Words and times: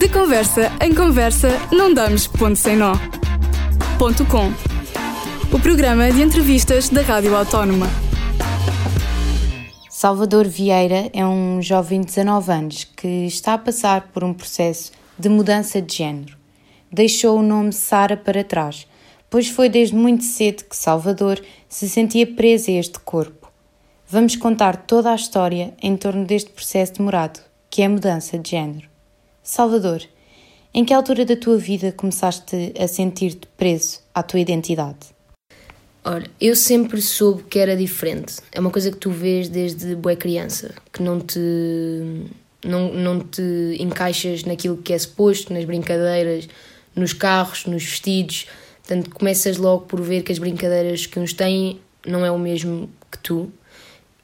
De 0.00 0.08
conversa 0.08 0.72
em 0.80 0.94
conversa, 0.94 1.50
não 1.70 1.92
damos 1.92 2.26
ponto 2.26 2.56
sem 2.56 2.74
nó. 2.74 2.94
Ponto 3.98 4.24
com. 4.24 4.50
O 5.54 5.60
programa 5.60 6.10
de 6.10 6.22
entrevistas 6.22 6.88
da 6.88 7.02
Rádio 7.02 7.36
Autónoma. 7.36 7.86
Salvador 9.90 10.48
Vieira 10.48 11.10
é 11.12 11.22
um 11.26 11.60
jovem 11.60 12.00
de 12.00 12.06
19 12.06 12.50
anos 12.50 12.84
que 12.84 13.26
está 13.26 13.52
a 13.52 13.58
passar 13.58 14.08
por 14.08 14.24
um 14.24 14.32
processo 14.32 14.90
de 15.18 15.28
mudança 15.28 15.82
de 15.82 15.98
género. 15.98 16.34
Deixou 16.90 17.38
o 17.38 17.42
nome 17.42 17.70
Sara 17.70 18.16
para 18.16 18.42
trás, 18.42 18.86
pois 19.28 19.50
foi 19.50 19.68
desde 19.68 19.94
muito 19.94 20.24
cedo 20.24 20.64
que 20.64 20.76
Salvador 20.76 21.42
se 21.68 21.86
sentia 21.90 22.26
preso 22.26 22.70
a 22.70 22.74
este 22.74 22.98
corpo. 23.00 23.52
Vamos 24.08 24.34
contar 24.34 24.78
toda 24.78 25.12
a 25.12 25.14
história 25.14 25.74
em 25.82 25.94
torno 25.94 26.24
deste 26.24 26.48
processo 26.48 26.94
demorado, 26.94 27.40
que 27.68 27.82
é 27.82 27.84
a 27.84 27.90
mudança 27.90 28.38
de 28.38 28.52
género. 28.52 28.89
Salvador, 29.50 30.00
em 30.72 30.84
que 30.84 30.94
altura 30.94 31.24
da 31.24 31.34
tua 31.34 31.58
vida 31.58 31.90
começaste 31.90 32.72
a 32.78 32.86
sentir-te 32.86 33.48
preso 33.56 33.98
à 34.14 34.22
tua 34.22 34.38
identidade? 34.38 35.08
Ora, 36.04 36.24
eu 36.40 36.54
sempre 36.54 37.02
soube 37.02 37.42
que 37.42 37.58
era 37.58 37.76
diferente. 37.76 38.36
É 38.52 38.60
uma 38.60 38.70
coisa 38.70 38.92
que 38.92 38.96
tu 38.96 39.10
vês 39.10 39.48
desde 39.48 39.96
boa 39.96 40.14
criança, 40.14 40.72
que 40.92 41.02
não 41.02 41.18
te 41.18 41.40
não, 42.64 42.94
não 42.94 43.18
te 43.18 43.42
encaixas 43.80 44.44
naquilo 44.44 44.76
que 44.76 44.92
é 44.92 44.98
suposto, 45.00 45.52
nas 45.52 45.64
brincadeiras, 45.64 46.48
nos 46.94 47.12
carros, 47.12 47.66
nos 47.66 47.82
vestidos. 47.82 48.46
Portanto, 48.86 49.10
começas 49.10 49.56
logo 49.56 49.84
por 49.86 50.00
ver 50.00 50.22
que 50.22 50.30
as 50.30 50.38
brincadeiras 50.38 51.06
que 51.06 51.18
uns 51.18 51.32
têm 51.32 51.80
não 52.06 52.24
é 52.24 52.30
o 52.30 52.38
mesmo 52.38 52.88
que 53.10 53.18
tu 53.18 53.52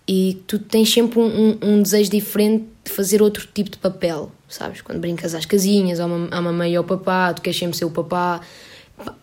e 0.08 0.42
tu 0.46 0.58
tens 0.58 0.92
sempre 0.92 1.18
um, 1.18 1.24
um, 1.24 1.58
um 1.62 1.82
desejo 1.82 2.10
diferente 2.10 2.64
de 2.84 2.92
fazer 2.92 3.20
outro 3.20 3.48
tipo 3.52 3.70
de 3.70 3.78
papel, 3.78 4.30
sabes? 4.48 4.80
Quando 4.80 5.00
brincas 5.00 5.34
às 5.34 5.44
casinhas, 5.44 5.98
à 5.98 6.06
mamãe 6.06 6.72
e 6.72 6.76
ao 6.76 6.84
papá, 6.84 7.34
tu 7.34 7.42
queres 7.42 7.58
sempre 7.58 7.76
ser 7.76 7.84
o 7.84 7.90
papá 7.90 8.40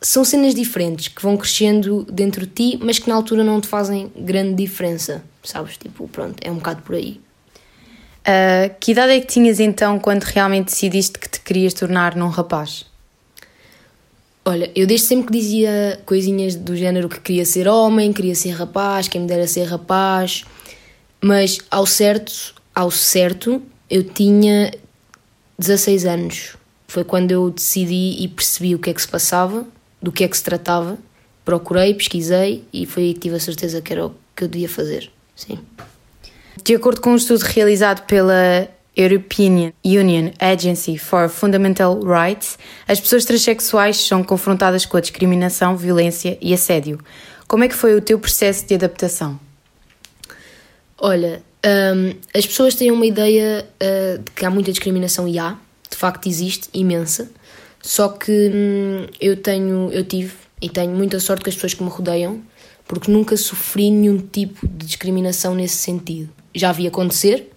são 0.02 0.24
cenas 0.24 0.54
diferentes 0.54 1.08
que 1.08 1.22
vão 1.22 1.36
crescendo 1.36 2.06
dentro 2.12 2.46
de 2.46 2.54
ti, 2.54 2.80
mas 2.82 3.00
que 3.00 3.10
na 3.10 3.16
altura 3.16 3.44
não 3.44 3.60
te 3.60 3.68
fazem 3.68 4.12
grande 4.16 4.56
diferença, 4.56 5.24
sabes? 5.44 5.78
Tipo, 5.78 6.08
pronto, 6.08 6.36
é 6.42 6.52
um 6.52 6.56
bocado 6.56 6.82
por 6.84 6.96
aí. 6.96 7.20
Uh, 8.22 8.74
que 8.80 8.92
idade 8.92 9.14
é 9.14 9.20
que 9.20 9.28
tinhas 9.28 9.60
então 9.60 10.00
quando 10.00 10.24
realmente 10.24 10.66
decidiste 10.66 11.20
que 11.20 11.28
te 11.28 11.42
querias 11.42 11.74
tornar 11.74 12.16
num 12.16 12.30
rapaz? 12.30 12.86
Olha, 14.46 14.72
eu 14.76 14.86
desde 14.86 15.08
sempre 15.08 15.28
que 15.28 15.34
dizia 15.34 16.02
coisinhas 16.06 16.56
do 16.56 16.76
género 16.76 17.10
que 17.10 17.20
queria 17.20 17.46
ser 17.46 17.68
homem, 17.68 18.14
queria 18.14 18.36
ser 18.36 18.52
rapaz, 18.52 19.08
quem 19.08 19.22
me 19.22 19.28
dera 19.28 19.48
ser 19.48 19.64
rapaz, 19.64 20.46
mas 21.24 21.60
ao 21.72 21.86
certo, 21.86 22.54
ao 22.76 22.92
certo, 22.92 23.62
eu 23.90 24.04
tinha 24.04 24.72
16 25.58 26.06
anos 26.06 26.58
foi 26.94 27.04
quando 27.04 27.32
eu 27.32 27.50
decidi 27.50 28.18
e 28.20 28.28
percebi 28.28 28.76
o 28.76 28.80
que 28.80 28.92
é 28.92 28.94
que 28.94 29.02
se 29.02 29.08
passava, 29.08 29.66
do 30.00 30.12
que 30.12 30.24
é 30.24 30.28
que 30.28 30.38
se 30.38 30.44
tratava. 30.44 30.96
Procurei, 31.44 31.92
pesquisei 31.96 32.64
e 32.72 32.86
foi 32.86 33.06
aí 33.06 33.14
que 33.16 33.22
tive 33.22 33.36
a 33.36 33.40
certeza 33.40 33.82
que 33.82 33.92
era 33.92 34.06
o 34.06 34.16
que 34.36 34.44
eu 34.44 34.48
devia 34.48 34.70
fazer. 34.70 35.12
Sim. 35.36 35.58
De 36.64 36.76
acordo 36.76 37.02
com 37.02 37.10
um 37.10 37.16
estudo 37.16 37.42
realizado 37.42 38.06
pela 38.06 38.70
European 38.96 39.74
Union 39.84 40.30
Agency 40.38 41.00
for 41.00 41.28
Fundamental 41.30 42.00
Rights, 42.00 42.60
as 42.88 43.00
pessoas 43.00 43.26
transexuais 43.26 43.98
são 43.98 44.24
confrontadas 44.24 44.86
com 44.86 44.96
a 44.96 45.02
discriminação, 45.02 45.76
violência 45.76 46.38
e 46.40 46.54
assédio. 46.54 47.00
Como 47.48 47.64
é 47.64 47.68
que 47.68 47.76
foi 47.76 47.96
o 47.96 48.02
teu 48.02 48.20
processo 48.20 48.68
de 48.68 48.76
adaptação? 48.76 49.40
Olha, 50.98 51.42
um, 51.66 52.14
as 52.38 52.46
pessoas 52.46 52.76
têm 52.76 52.92
uma 52.92 53.06
ideia 53.06 53.68
uh, 53.82 54.22
de 54.22 54.32
que 54.32 54.46
há 54.46 54.50
muita 54.50 54.72
discriminação 54.72 55.28
e 55.28 55.40
há, 55.40 55.58
de 55.90 55.98
facto 55.98 56.28
existe, 56.28 56.70
imensa. 56.74 57.32
Só 57.82 58.10
que 58.10 58.52
hum, 58.54 59.08
eu 59.20 59.36
tenho, 59.38 59.90
eu 59.92 60.06
tive 60.06 60.34
e 60.62 60.70
tenho 60.70 60.92
muita 60.92 61.20
sorte 61.20 61.44
com 61.44 61.50
as 61.50 61.56
pessoas 61.56 61.74
que 61.74 61.84
me 61.84 61.90
rodeiam, 61.90 62.42
porque 62.88 63.12
nunca 63.12 63.36
sofri 63.36 63.92
nenhum 63.92 64.18
tipo 64.18 64.68
de 64.68 64.86
discriminação 64.86 65.54
nesse 65.56 65.76
sentido. 65.76 66.30
Já 66.56 66.72
vi 66.72 66.88
acontecer, 66.88 67.52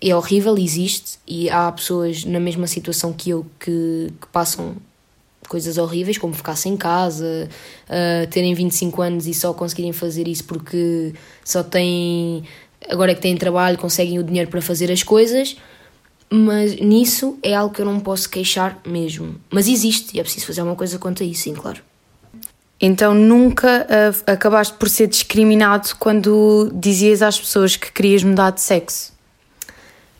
é 0.00 0.14
horrível, 0.14 0.56
existe, 0.56 1.18
e 1.26 1.50
há 1.50 1.70
pessoas 1.72 2.24
na 2.24 2.40
mesma 2.40 2.66
situação 2.66 3.12
que 3.12 3.30
eu 3.30 3.44
que, 3.58 4.12
que 4.20 4.26
passam 4.28 4.76
coisas 5.54 5.78
horríveis, 5.78 6.18
como 6.18 6.34
ficar 6.34 6.56
sem 6.56 6.76
casa, 6.76 7.48
uh, 7.88 8.26
terem 8.28 8.52
25 8.54 9.00
anos 9.00 9.26
e 9.28 9.32
só 9.32 9.54
conseguirem 9.54 9.92
fazer 9.92 10.26
isso 10.26 10.42
porque 10.42 11.14
só 11.44 11.62
têm. 11.62 12.42
Agora 12.90 13.12
é 13.12 13.14
que 13.14 13.20
têm 13.20 13.36
trabalho, 13.36 13.78
conseguem 13.78 14.18
o 14.18 14.24
dinheiro 14.24 14.50
para 14.50 14.60
fazer 14.60 14.90
as 14.90 15.04
coisas 15.04 15.56
mas 16.30 16.80
nisso 16.80 17.38
é 17.44 17.54
algo 17.54 17.72
que 17.72 17.80
eu 17.80 17.86
não 17.86 18.00
posso 18.00 18.28
queixar 18.28 18.80
mesmo. 18.84 19.36
Mas 19.48 19.68
existe 19.68 20.16
e 20.16 20.20
é 20.20 20.22
preciso 20.24 20.46
fazer 20.46 20.62
uma 20.62 20.74
coisa 20.74 20.98
quanto 20.98 21.22
a 21.22 21.26
isso, 21.26 21.42
sim, 21.42 21.54
claro. 21.54 21.80
Então 22.80 23.14
nunca 23.14 23.86
uh, 23.86 24.32
acabaste 24.32 24.74
por 24.74 24.88
ser 24.88 25.06
discriminado 25.06 25.90
quando 25.96 26.72
dizias 26.74 27.22
às 27.22 27.38
pessoas 27.38 27.76
que 27.76 27.92
querias 27.92 28.24
mudar 28.24 28.50
de 28.50 28.60
sexo? 28.60 29.12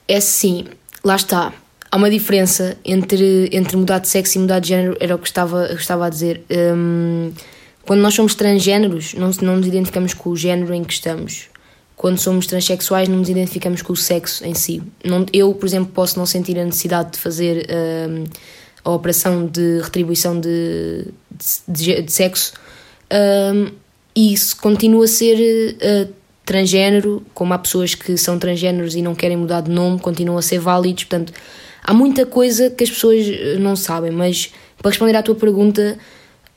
É 0.07 0.21
sim, 0.21 0.67
lá 1.03 1.17
está. 1.17 1.53
Há 1.95 1.97
uma 1.97 2.11
diferença 2.11 2.77
entre, 2.85 3.49
entre 3.53 3.77
mudar 3.77 4.01
de 4.01 4.09
sexo 4.09 4.37
e 4.37 4.41
mudar 4.41 4.59
de 4.59 4.67
género, 4.67 4.97
era 4.99 5.15
o 5.15 5.19
que 5.19 5.29
estava, 5.29 5.67
eu 5.67 5.77
estava 5.77 6.07
a 6.07 6.11
dizer. 6.11 6.43
Um, 6.51 7.31
quando 7.87 8.01
nós 8.01 8.15
somos 8.15 8.35
transgêneros, 8.35 9.15
não, 9.15 9.31
não 9.43 9.59
nos 9.59 9.69
identificamos 9.69 10.13
com 10.13 10.31
o 10.31 10.37
género 10.37 10.75
em 10.75 10.83
que 10.83 10.93
estamos 10.93 11.51
quando 11.95 12.19
somos 12.19 12.49
transexuais 12.49 13.09
não 13.09 13.19
nos 13.19 13.29
identificamos 13.29 13.81
com 13.81 13.93
o 13.93 13.97
sexo 13.97 14.45
em 14.45 14.55
si. 14.55 14.83
Não, 15.05 15.25
eu, 15.33 15.55
por 15.55 15.67
exemplo, 15.67 15.93
posso 15.95 16.19
não 16.19 16.27
sentir 16.27 16.59
a 16.59 16.65
necessidade 16.65 17.13
de 17.13 17.19
fazer 17.19 17.65
uh, 17.71 18.29
a 18.85 18.91
operação 18.91 19.47
de 19.47 19.81
retribuição 19.81 20.41
de, 20.41 21.07
de, 21.69 22.03
de 22.03 22.13
sexo 22.13 22.55
uh, 23.05 23.73
e 24.17 24.33
isso 24.33 24.57
continua 24.57 25.05
a 25.05 25.09
ser 25.09 25.77
uh, 25.77 26.13
transgênero, 26.45 27.25
como 27.33 27.55
há 27.55 27.59
pessoas 27.59 27.95
que 27.95 28.17
são 28.17 28.37
transgêneros 28.37 28.97
e 28.97 29.01
não 29.01 29.15
querem 29.15 29.37
mudar 29.37 29.61
de 29.61 29.71
nome, 29.71 30.01
continuam 30.01 30.39
a 30.39 30.43
ser 30.43 30.59
válidos. 30.59 31.05
Portanto, 31.05 31.33
há 31.85 31.93
muita 31.93 32.25
coisa 32.25 32.71
que 32.71 32.83
as 32.83 32.91
pessoas 32.91 33.27
eh, 33.29 33.59
não 33.59 33.77
sabem, 33.77 34.11
mas 34.11 34.53
para 34.79 34.91
responder 34.91 35.15
à 35.15 35.23
tua 35.23 35.35
pergunta 35.35 35.99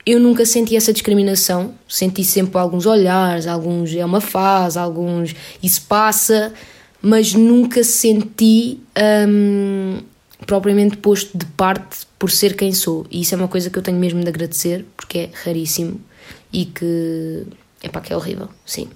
eu 0.06 0.18
nunca 0.18 0.46
senti 0.46 0.74
essa 0.74 0.90
discriminação, 0.90 1.74
senti 1.86 2.24
sempre 2.24 2.58
alguns 2.58 2.86
olhares, 2.86 3.46
alguns 3.46 3.94
é 3.94 4.02
uma 4.02 4.22
fase, 4.22 4.78
alguns 4.78 5.36
isso 5.62 5.82
passa, 5.82 6.54
mas 7.02 7.34
nunca 7.34 7.84
senti 7.84 8.80
hum, 9.28 9.98
propriamente 10.46 10.96
posto 10.96 11.36
de 11.36 11.44
parte 11.44 12.06
por 12.18 12.30
ser 12.30 12.56
quem 12.56 12.72
sou. 12.72 13.06
E 13.10 13.20
isso 13.20 13.34
é 13.34 13.36
uma 13.36 13.48
coisa 13.48 13.68
que 13.68 13.78
eu 13.78 13.82
tenho 13.82 13.98
mesmo 13.98 14.22
de 14.22 14.28
agradecer, 14.28 14.86
porque 14.96 15.18
é 15.18 15.30
raríssimo 15.44 16.00
e 16.50 16.64
que 16.64 17.44
é 17.82 17.88
para 17.90 18.00
que 18.00 18.10
é 18.10 18.16
horrível, 18.16 18.48
sim. 18.64 18.88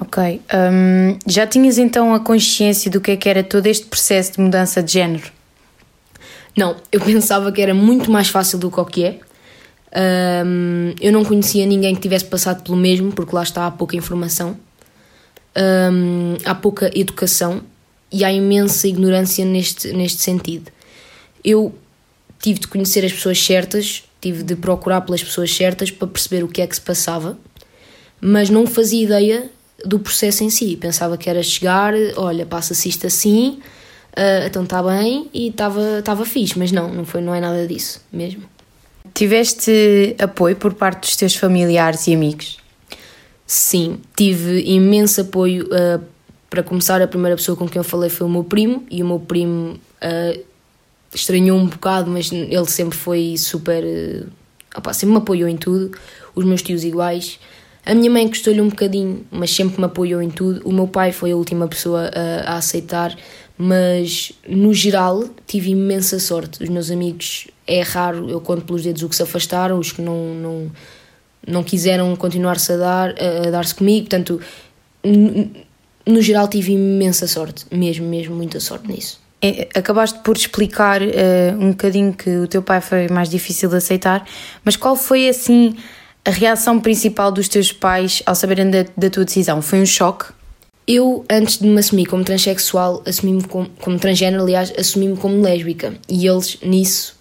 Ok. 0.00 0.40
Um, 0.54 1.18
já 1.26 1.46
tinhas 1.46 1.78
então 1.78 2.14
a 2.14 2.20
consciência 2.20 2.90
do 2.90 3.00
que 3.00 3.12
é 3.12 3.16
que 3.16 3.28
era 3.28 3.42
todo 3.42 3.66
este 3.66 3.86
processo 3.86 4.32
de 4.32 4.40
mudança 4.40 4.82
de 4.82 4.92
género? 4.92 5.30
Não, 6.56 6.76
eu 6.92 7.00
pensava 7.04 7.50
que 7.50 7.60
era 7.60 7.74
muito 7.74 8.10
mais 8.10 8.28
fácil 8.28 8.58
do 8.58 8.70
que 8.70 8.80
o 8.80 8.84
que 8.84 9.04
é. 9.04 9.20
Um, 10.44 10.94
eu 11.00 11.10
não 11.10 11.24
conhecia 11.24 11.64
ninguém 11.64 11.94
que 11.94 12.00
tivesse 12.00 12.26
passado 12.26 12.62
pelo 12.62 12.76
mesmo, 12.76 13.12
porque 13.12 13.34
lá 13.34 13.42
está 13.42 13.66
há 13.66 13.70
pouca 13.70 13.96
informação, 13.96 14.56
um, 15.56 16.36
há 16.44 16.54
pouca 16.54 16.90
educação 16.94 17.62
e 18.12 18.24
há 18.24 18.32
imensa 18.32 18.86
ignorância 18.86 19.44
neste, 19.44 19.92
neste 19.92 20.20
sentido. 20.20 20.70
Eu 21.42 21.74
tive 22.38 22.60
de 22.60 22.68
conhecer 22.68 23.04
as 23.04 23.12
pessoas 23.12 23.42
certas, 23.42 24.04
tive 24.20 24.42
de 24.42 24.54
procurar 24.54 25.00
pelas 25.00 25.22
pessoas 25.22 25.54
certas 25.54 25.90
para 25.90 26.06
perceber 26.06 26.44
o 26.44 26.48
que 26.48 26.60
é 26.60 26.66
que 26.66 26.74
se 26.74 26.80
passava, 26.80 27.38
mas 28.20 28.50
não 28.50 28.66
fazia 28.66 29.04
ideia 29.04 29.50
do 29.84 29.98
processo 29.98 30.44
em 30.44 30.50
si. 30.50 30.76
Pensava 30.76 31.16
que 31.16 31.28
era 31.28 31.42
chegar, 31.42 31.94
olha, 32.16 32.44
passa-se 32.44 32.88
isto 32.88 33.06
assim, 33.06 33.60
uh, 34.16 34.46
então 34.46 34.64
está 34.64 34.82
bem 34.82 35.28
e 35.32 35.48
estava 35.48 36.24
fixe, 36.24 36.58
mas 36.58 36.72
não, 36.72 36.92
não, 36.92 37.04
foi, 37.04 37.20
não 37.20 37.34
é 37.34 37.40
nada 37.40 37.66
disso 37.66 38.00
mesmo. 38.12 38.42
Tiveste 39.14 40.14
apoio 40.18 40.56
por 40.56 40.74
parte 40.74 41.00
dos 41.00 41.16
teus 41.16 41.34
familiares 41.34 42.06
e 42.06 42.14
amigos? 42.14 42.58
Sim, 43.46 43.98
tive 44.16 44.62
imenso 44.70 45.22
apoio. 45.22 45.66
Uh, 45.66 46.02
para 46.50 46.62
começar, 46.62 47.00
a 47.02 47.06
primeira 47.06 47.36
pessoa 47.36 47.56
com 47.56 47.68
quem 47.68 47.78
eu 47.78 47.84
falei 47.84 48.08
foi 48.08 48.26
o 48.26 48.30
meu 48.30 48.44
primo, 48.44 48.86
e 48.90 49.02
o 49.02 49.06
meu 49.06 49.20
primo 49.20 49.78
uh, 50.02 50.44
estranhou 51.14 51.58
um 51.58 51.66
bocado, 51.66 52.10
mas 52.10 52.30
ele 52.32 52.66
sempre 52.66 52.96
foi 52.96 53.36
super. 53.36 53.82
Uh, 53.82 54.28
opa, 54.76 54.92
sempre 54.92 55.14
me 55.14 55.18
apoiou 55.18 55.48
em 55.48 55.56
tudo. 55.56 55.90
Os 56.34 56.44
meus 56.44 56.62
tios 56.62 56.84
iguais. 56.84 57.38
A 57.88 57.94
minha 57.94 58.10
mãe 58.10 58.28
custou-lhe 58.28 58.60
um 58.60 58.68
bocadinho, 58.68 59.24
mas 59.30 59.50
sempre 59.50 59.78
me 59.78 59.86
apoiou 59.86 60.20
em 60.20 60.28
tudo. 60.28 60.60
O 60.62 60.70
meu 60.70 60.86
pai 60.86 61.10
foi 61.10 61.32
a 61.32 61.36
última 61.36 61.66
pessoa 61.66 62.10
a, 62.14 62.52
a 62.52 62.56
aceitar, 62.58 63.16
mas 63.56 64.30
no 64.46 64.74
geral 64.74 65.24
tive 65.46 65.70
imensa 65.70 66.20
sorte. 66.20 66.62
Os 66.62 66.68
meus 66.68 66.90
amigos, 66.90 67.48
é 67.66 67.80
raro, 67.80 68.28
eu 68.28 68.42
conto 68.42 68.66
pelos 68.66 68.82
dedos 68.82 69.02
o 69.02 69.08
que 69.08 69.16
se 69.16 69.22
afastaram, 69.22 69.78
os 69.78 69.90
que 69.90 70.02
não, 70.02 70.34
não, 70.34 70.70
não 71.46 71.64
quiseram 71.64 72.14
continuar-se 72.14 72.74
a 72.74 72.76
dar, 72.76 73.14
a, 73.18 73.48
a 73.48 73.50
dar-se 73.50 73.74
comigo, 73.74 74.06
portanto, 74.06 74.38
no 76.04 76.20
geral 76.20 76.46
tive 76.46 76.72
imensa 76.72 77.26
sorte, 77.26 77.64
mesmo, 77.72 78.06
mesmo 78.06 78.36
muita 78.36 78.60
sorte 78.60 78.86
nisso. 78.86 79.18
É, 79.40 79.66
acabaste 79.74 80.18
por 80.18 80.36
explicar 80.36 81.00
uh, 81.00 81.06
um 81.58 81.70
bocadinho 81.70 82.12
que 82.12 82.28
o 82.36 82.46
teu 82.46 82.60
pai 82.60 82.82
foi 82.82 83.08
mais 83.08 83.30
difícil 83.30 83.70
de 83.70 83.76
aceitar, 83.76 84.26
mas 84.62 84.76
qual 84.76 84.94
foi 84.94 85.26
assim 85.26 85.74
a 86.28 86.30
reação 86.30 86.78
principal 86.78 87.32
dos 87.32 87.48
teus 87.48 87.72
pais 87.72 88.22
ao 88.26 88.34
saberem 88.34 88.70
da, 88.70 88.84
da 88.94 89.08
tua 89.08 89.24
decisão? 89.24 89.62
Foi 89.62 89.80
um 89.80 89.86
choque? 89.86 90.26
Eu, 90.86 91.24
antes 91.30 91.58
de 91.58 91.66
me 91.66 91.78
assumir 91.80 92.04
como 92.04 92.22
transexual, 92.22 93.02
assumi-me 93.06 93.42
como, 93.44 93.70
como 93.80 93.98
transgênero, 93.98 94.42
aliás, 94.42 94.70
assumi-me 94.78 95.16
como 95.16 95.40
lésbica. 95.40 95.94
E 96.06 96.26
eles, 96.26 96.58
nisso, 96.62 97.16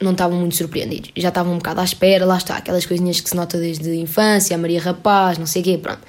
não 0.00 0.10
estavam 0.10 0.40
muito 0.40 0.56
surpreendidos. 0.56 1.12
Já 1.16 1.28
estavam 1.28 1.52
um 1.52 1.58
bocado 1.58 1.80
à 1.80 1.84
espera, 1.84 2.26
lá 2.26 2.36
está, 2.36 2.56
aquelas 2.56 2.84
coisinhas 2.84 3.20
que 3.20 3.30
se 3.30 3.36
nota 3.36 3.58
desde 3.58 3.90
a 3.90 3.94
infância, 3.94 4.56
a 4.56 4.58
Maria 4.58 4.80
Rapaz, 4.80 5.38
não 5.38 5.46
sei 5.46 5.62
o 5.62 5.64
quê, 5.64 5.78
pronto. 5.78 6.00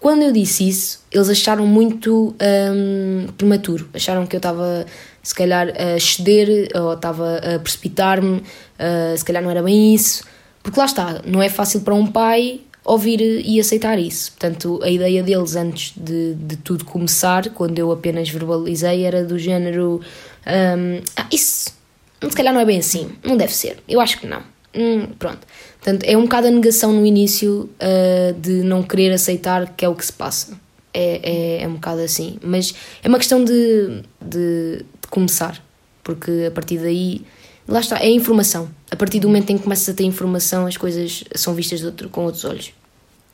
Quando 0.00 0.22
eu 0.22 0.32
disse 0.32 0.66
isso, 0.66 1.04
eles 1.12 1.28
acharam 1.28 1.66
muito 1.66 2.34
hum, 2.40 3.26
prematuro. 3.36 3.86
Acharam 3.92 4.26
que 4.26 4.34
eu 4.34 4.38
estava, 4.38 4.86
se 5.22 5.34
calhar, 5.34 5.68
a 5.68 6.00
ceder 6.00 6.70
ou 6.74 6.94
estava 6.94 7.36
a 7.36 7.58
precipitar-me, 7.58 8.38
uh, 8.38 9.16
se 9.16 9.24
calhar 9.26 9.42
não 9.42 9.50
era 9.50 9.62
bem 9.62 9.94
isso. 9.94 10.24
Porque 10.66 10.80
lá 10.80 10.86
está, 10.86 11.22
não 11.24 11.40
é 11.40 11.48
fácil 11.48 11.82
para 11.82 11.94
um 11.94 12.04
pai 12.04 12.60
ouvir 12.84 13.20
e 13.20 13.60
aceitar 13.60 14.00
isso. 14.00 14.32
Portanto, 14.32 14.80
a 14.82 14.90
ideia 14.90 15.22
deles 15.22 15.54
antes 15.54 15.92
de, 15.96 16.34
de 16.34 16.56
tudo 16.56 16.84
começar, 16.84 17.50
quando 17.50 17.78
eu 17.78 17.92
apenas 17.92 18.28
verbalizei, 18.28 19.04
era 19.04 19.22
do 19.22 19.38
género: 19.38 20.00
um, 20.44 21.00
Ah, 21.16 21.28
isso 21.30 21.76
se 22.20 22.34
calhar 22.34 22.52
não 22.52 22.60
é 22.60 22.64
bem 22.64 22.78
assim, 22.80 23.12
não 23.22 23.36
deve 23.36 23.54
ser. 23.54 23.78
Eu 23.88 24.00
acho 24.00 24.18
que 24.18 24.26
não. 24.26 24.42
Hum, 24.74 25.06
pronto. 25.16 25.46
Portanto, 25.80 26.02
é 26.02 26.16
um 26.16 26.22
bocado 26.22 26.48
a 26.48 26.50
negação 26.50 26.92
no 26.92 27.06
início 27.06 27.70
uh, 27.80 28.32
de 28.40 28.64
não 28.64 28.82
querer 28.82 29.12
aceitar 29.12 29.72
que 29.76 29.84
é 29.84 29.88
o 29.88 29.94
que 29.94 30.04
se 30.04 30.12
passa. 30.12 30.58
É, 30.92 31.60
é, 31.60 31.62
é 31.62 31.68
um 31.68 31.74
bocado 31.74 32.00
assim. 32.00 32.40
Mas 32.42 32.74
é 33.04 33.08
uma 33.08 33.18
questão 33.18 33.44
de, 33.44 34.02
de, 34.20 34.78
de 34.78 35.08
começar, 35.10 35.62
porque 36.02 36.46
a 36.48 36.50
partir 36.50 36.78
daí 36.78 37.24
lá 37.66 37.80
está, 37.80 37.98
é 37.98 38.10
informação. 38.10 38.68
A 38.90 38.96
partir 38.96 39.20
do 39.20 39.28
momento 39.28 39.50
em 39.50 39.58
que 39.58 39.64
começas 39.64 39.88
a 39.88 39.94
ter 39.94 40.04
informação, 40.04 40.66
as 40.66 40.76
coisas 40.76 41.24
são 41.34 41.54
vistas 41.54 41.82
outro, 41.84 42.08
com 42.08 42.24
outros 42.24 42.44
olhos. 42.44 42.72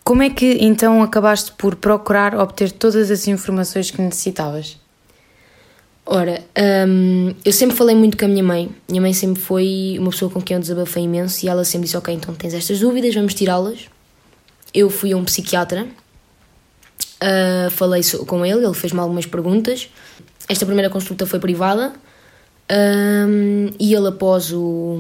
Como 0.05 0.23
é 0.23 0.31
que 0.31 0.59
então 0.61 1.03
acabaste 1.03 1.53
por 1.53 1.77
procurar 1.77 2.35
obter 2.35 2.73
todas 2.73 3.11
as 3.11 3.29
informações 3.29 3.91
que 3.91 4.01
necessitavas? 4.03 4.77
Ora, 6.05 6.43
um, 6.89 7.33
eu 7.45 7.53
sempre 7.53 7.77
falei 7.77 7.95
muito 7.95 8.19
com 8.19 8.25
a 8.25 8.29
minha 8.29 8.43
mãe. 8.43 8.69
Minha 8.89 9.01
mãe 9.01 9.13
sempre 9.13 9.41
foi 9.41 9.97
uma 9.99 10.11
pessoa 10.11 10.31
com 10.31 10.43
quem 10.43 10.57
eu 10.57 10.61
desabafei 10.61 11.05
imenso 11.05 11.47
e 11.47 11.49
ela 11.49 11.65
sempre 11.65 11.85
disse: 11.85 11.97
Ok, 11.97 12.13
então 12.13 12.35
tens 12.35 12.55
estas 12.55 12.81
dúvidas, 12.81 13.15
vamos 13.15 13.35
tirá-las. 13.35 13.87
Eu 14.75 14.91
fui 14.91 15.13
a 15.13 15.17
um 15.17 15.25
psiquiatra, 15.25 15.87
uh, 17.23 17.71
falei 17.71 18.03
com 18.27 18.45
ele, 18.45 18.65
ele 18.65 18.75
fez-me 18.75 18.99
algumas 18.99 19.27
perguntas. 19.27 19.89
Esta 20.49 20.67
primeira 20.67 20.91
consulta 20.91 21.25
foi 21.27 21.39
privada 21.39 21.93
um, 22.71 23.71
e 23.79 23.95
ele, 23.95 24.09
após, 24.09 24.53
o, 24.53 24.99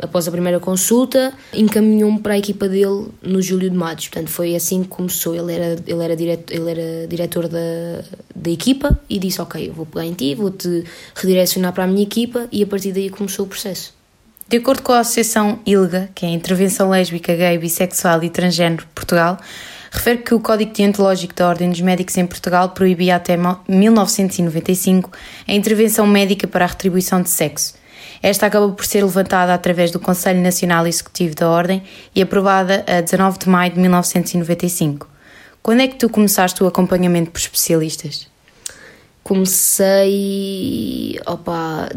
após 0.00 0.26
a 0.26 0.30
primeira 0.32 0.58
consulta, 0.58 1.32
encaminhou-me 1.52 2.18
para 2.18 2.34
a 2.34 2.38
equipa 2.38 2.68
dele 2.68 3.06
no 3.22 3.40
Júlio 3.40 3.70
de 3.70 3.76
Matos. 3.76 4.08
Portanto, 4.08 4.30
foi 4.30 4.56
assim 4.56 4.82
que 4.82 4.88
começou. 4.88 5.34
Ele 5.34 5.52
era, 5.52 5.76
ele 5.86 6.02
era, 6.02 6.16
diretor, 6.16 6.54
ele 6.54 6.70
era 6.70 7.06
diretor 7.06 7.48
da, 7.48 8.04
da 8.34 8.50
equipa 8.50 8.98
e 9.08 9.18
disse: 9.18 9.40
Ok, 9.40 9.70
vou 9.70 9.86
pegar 9.86 10.06
em 10.06 10.12
ti, 10.12 10.34
vou-te 10.34 10.84
redirecionar 11.14 11.72
para 11.72 11.84
a 11.84 11.86
minha 11.86 12.02
equipa, 12.02 12.48
e 12.50 12.62
a 12.62 12.66
partir 12.66 12.92
daí 12.92 13.10
começou 13.10 13.44
o 13.44 13.48
processo. 13.48 13.92
De 14.48 14.58
acordo 14.58 14.82
com 14.82 14.92
a 14.92 15.00
Associação 15.00 15.60
ILGA, 15.64 16.10
que 16.14 16.26
é 16.26 16.28
a 16.28 16.32
Intervenção 16.32 16.90
Lésbica, 16.90 17.34
Gay, 17.34 17.58
Bissexual 17.58 18.22
e 18.24 18.30
Transgênero 18.30 18.86
Portugal, 18.94 19.38
refere 19.94 20.18
que 20.18 20.34
o 20.34 20.40
Código 20.40 20.72
Deontológico 20.72 21.34
da 21.34 21.48
Ordem 21.48 21.70
dos 21.70 21.80
Médicos 21.80 22.16
em 22.16 22.26
Portugal 22.26 22.70
proibia 22.70 23.14
até 23.16 23.38
1995 23.68 25.10
a 25.46 25.52
intervenção 25.52 26.04
médica 26.06 26.48
para 26.48 26.64
a 26.64 26.68
retribuição 26.68 27.22
de 27.22 27.30
sexo. 27.30 27.74
Esta 28.20 28.46
acabou 28.46 28.72
por 28.72 28.84
ser 28.84 29.04
levantada 29.04 29.54
através 29.54 29.90
do 29.92 30.00
Conselho 30.00 30.40
Nacional 30.42 30.86
Executivo 30.86 31.34
da 31.36 31.48
Ordem 31.48 31.82
e 32.14 32.20
aprovada 32.20 32.84
a 32.86 33.00
19 33.00 33.38
de 33.38 33.48
maio 33.48 33.72
de 33.72 33.78
1995. 33.78 35.08
Quando 35.62 35.80
é 35.80 35.88
que 35.88 35.96
tu 35.96 36.08
começaste 36.08 36.62
o 36.62 36.66
acompanhamento 36.66 37.30
por 37.30 37.38
especialistas? 37.38 38.26
Comecei 39.22 39.88
opa, 41.24 41.88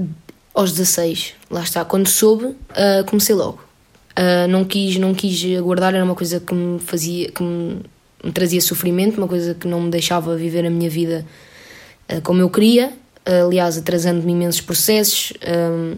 aos 0.53 0.71
16, 0.71 1.33
lá 1.49 1.63
está. 1.63 1.83
Quando 1.83 2.07
soube, 2.07 2.45
uh, 2.45 3.03
comecei 3.07 3.35
logo. 3.35 3.66
Uh, 4.17 4.47
não 4.47 4.65
quis 4.65 4.97
não 4.97 5.13
quis 5.13 5.45
aguardar 5.55 5.93
era 5.93 6.03
uma 6.03 6.15
coisa 6.15 6.39
que 6.39 6.51
me 6.51 6.79
fazia 6.79 7.29
que 7.29 7.43
me, 7.43 7.81
me 8.23 8.31
trazia 8.31 8.59
sofrimento 8.59 9.19
uma 9.19 9.27
coisa 9.27 9.53
que 9.53 9.67
não 9.67 9.79
me 9.79 9.91
deixava 9.91 10.35
viver 10.35 10.65
a 10.65 10.71
minha 10.71 10.89
vida 10.89 11.23
uh, 12.11 12.19
como 12.21 12.41
eu 12.41 12.49
queria. 12.49 12.91
Uh, 13.27 13.45
aliás 13.45 13.77
atrasando-me 13.77 14.31
imensos 14.31 14.61
processos 14.61 15.33
um, 15.47 15.97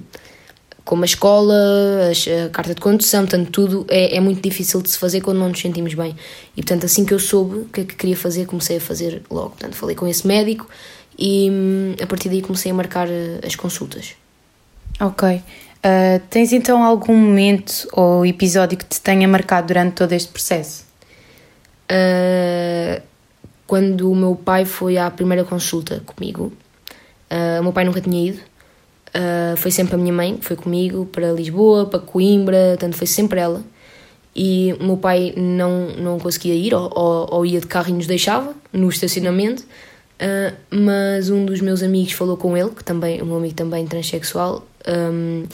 como 0.83 1.03
a 1.03 1.05
escola 1.05 1.53
a, 1.53 2.45
a, 2.45 2.49
carta 2.49 2.75
de 2.75 2.81
condução 2.81 3.25
tanto 3.25 3.51
tudo 3.51 3.85
é, 3.87 4.17
é 4.17 4.19
muito 4.19 4.41
difícil 4.41 4.81
de 4.81 4.89
se 4.89 4.97
fazer 4.97 5.21
quando 5.21 5.37
não 5.37 5.47
nos 5.47 5.61
sentimos 5.61 5.93
bem. 5.93 6.13
E 6.57 6.61
portanto 6.61 6.85
assim 6.87 7.05
que 7.05 7.13
eu 7.13 7.19
soube 7.19 7.59
o 7.59 7.65
que 7.65 7.81
é 7.81 7.83
que 7.85 7.95
queria 7.95 8.17
fazer 8.17 8.47
comecei 8.47 8.77
a 8.77 8.81
fazer 8.81 9.21
logo. 9.31 9.51
Portanto 9.51 9.75
falei 9.75 9.95
com 9.95 10.05
esse 10.05 10.27
médico 10.27 10.67
e 11.17 11.49
um, 11.49 11.95
a 12.03 12.05
partir 12.05 12.27
daí 12.27 12.41
comecei 12.41 12.69
a 12.69 12.75
marcar 12.75 13.07
as 13.47 13.55
consultas. 13.55 14.15
Ok 14.99 15.41
Uh, 15.79 16.19
tens 16.29 16.51
então 16.51 16.83
algum 16.83 17.15
momento 17.15 17.87
ou 17.93 18.25
episódio 18.25 18.77
que 18.77 18.83
te 18.83 18.99
tenha 18.99 19.25
marcado 19.29 19.67
durante 19.67 19.93
todo 19.93 20.11
este 20.11 20.29
processo? 20.29 20.83
Uh, 21.89 23.01
quando 23.65 24.11
o 24.11 24.15
meu 24.15 24.35
pai 24.35 24.65
foi 24.65 24.97
à 24.97 25.09
primeira 25.09 25.45
consulta 25.45 26.01
comigo, 26.05 26.51
uh, 27.31 27.61
o 27.61 27.63
meu 27.63 27.71
pai 27.71 27.85
nunca 27.85 28.01
tinha 28.01 28.31
ido, 28.31 28.49
foi 29.57 29.71
sempre 29.71 29.95
a 29.95 29.97
minha 29.97 30.13
mãe 30.13 30.37
foi 30.39 30.55
comigo 30.55 31.05
para 31.05 31.31
Lisboa, 31.31 31.85
para 31.85 31.99
Coimbra, 31.99 32.77
tanto 32.77 32.95
foi 32.95 33.07
sempre 33.07 33.39
ela. 33.39 33.63
E 34.35 34.75
o 34.79 34.83
meu 34.83 34.97
pai 34.97 35.33
não, 35.35 35.89
não 35.97 36.19
conseguia 36.19 36.53
ir, 36.53 36.75
ou, 36.75 36.91
ou, 36.93 37.27
ou 37.31 37.45
ia 37.45 37.59
de 37.59 37.65
carro 37.65 37.89
e 37.89 37.93
nos 37.93 38.05
deixava 38.05 38.53
no 38.71 38.87
estacionamento. 38.87 39.63
Mas 40.69 41.31
um 41.31 41.43
dos 41.43 41.59
meus 41.59 41.81
amigos 41.81 42.13
falou 42.13 42.37
com 42.37 42.55
ele, 42.55 42.69
que 42.69 42.83
também, 42.83 43.21
meu 43.23 43.37
amigo 43.37 43.55
também 43.55 43.87
transexual, 43.87 44.63
um, 44.87 45.45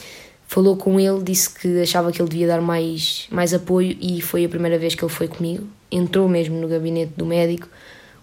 falou 0.46 0.76
com 0.76 0.98
ele, 1.00 1.22
disse 1.22 1.50
que 1.50 1.80
achava 1.80 2.12
que 2.12 2.20
ele 2.20 2.28
devia 2.28 2.46
dar 2.46 2.60
mais, 2.60 3.26
mais 3.30 3.52
apoio 3.52 3.96
e 4.00 4.20
foi 4.20 4.44
a 4.44 4.48
primeira 4.48 4.78
vez 4.78 4.94
que 4.94 5.04
ele 5.04 5.12
foi 5.12 5.28
comigo. 5.28 5.66
Entrou 5.90 6.28
mesmo 6.28 6.60
no 6.60 6.68
gabinete 6.68 7.12
do 7.16 7.26
médico. 7.26 7.68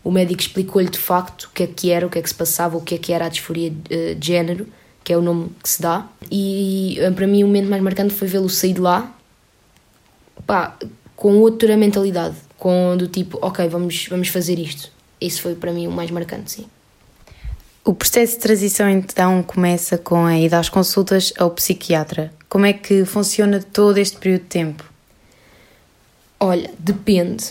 O 0.04 0.12
médico 0.12 0.42
explicou-lhe 0.42 0.90
de 0.90 0.98
facto 0.98 1.46
o 1.46 1.50
que 1.52 1.64
é 1.64 1.68
que 1.68 1.92
era, 1.92 2.06
o 2.06 2.10
que 2.10 2.20
é 2.20 2.22
que 2.22 2.30
se 2.30 2.36
passava, 2.36 2.78
o 2.78 2.82
que 2.82 2.96
é 2.96 2.98
que 2.98 3.14
era 3.14 3.26
a 3.26 3.30
disforia 3.30 3.70
de 3.70 4.18
género, 4.20 4.68
que 5.04 5.14
é 5.14 5.18
o 5.18 5.22
nome 5.22 5.50
que 5.62 5.70
se 5.70 5.82
dá. 5.82 6.08
E 6.30 6.98
para 7.16 7.26
mim 7.26 7.44
o 7.44 7.48
momento 7.48 7.70
mais 7.70 7.82
marcante 7.82 8.14
foi 8.14 8.28
vê-lo 8.28 8.50
sair 8.50 8.74
de 8.74 8.82
lá 8.82 9.16
pá, 10.46 10.78
com 11.16 11.38
outra 11.38 11.78
mentalidade, 11.78 12.36
com 12.58 12.96
do 12.98 13.08
tipo, 13.08 13.38
ok, 13.42 13.68
vamos, 13.68 14.08
vamos 14.10 14.28
fazer 14.28 14.60
isto. 14.60 14.92
Isso 15.20 15.42
foi 15.42 15.56
para 15.56 15.72
mim 15.72 15.88
o 15.88 15.92
mais 15.92 16.12
marcante, 16.12 16.52
sim. 16.52 16.66
O 17.86 17.94
processo 17.94 18.36
de 18.36 18.40
transição 18.40 18.90
então 18.90 19.44
começa 19.44 19.98
com 19.98 20.26
a 20.26 20.40
ida 20.40 20.58
às 20.58 20.70
consultas 20.70 21.34
ao 21.38 21.52
psiquiatra. 21.52 22.32
Como 22.48 22.66
é 22.66 22.72
que 22.72 23.04
funciona 23.04 23.60
todo 23.62 23.98
este 23.98 24.16
período 24.16 24.44
de 24.44 24.48
tempo? 24.48 24.86
Olha, 26.40 26.72
depende. 26.80 27.44